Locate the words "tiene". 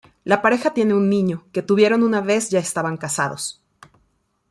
0.73-0.95